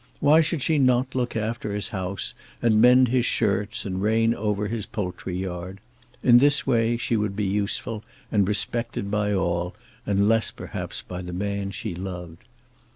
[0.19, 4.67] Why should she not look after his house, and mend his shirts, and reign over
[4.67, 5.79] his poultry yard?
[6.23, 9.75] In this way she would be useful, and respected by all,
[10.07, 12.45] unless perhaps by the man she loved.